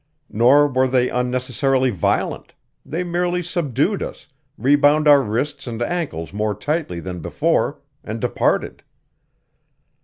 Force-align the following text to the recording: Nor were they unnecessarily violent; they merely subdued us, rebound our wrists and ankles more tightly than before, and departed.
Nor 0.31 0.65
were 0.67 0.87
they 0.87 1.09
unnecessarily 1.11 1.91
violent; 1.91 2.55
they 2.83 3.03
merely 3.03 3.43
subdued 3.43 4.01
us, 4.01 4.27
rebound 4.57 5.07
our 5.07 5.21
wrists 5.21 5.67
and 5.67 5.79
ankles 5.79 6.33
more 6.33 6.55
tightly 6.55 6.99
than 6.99 7.19
before, 7.19 7.77
and 8.03 8.19
departed. 8.19 8.81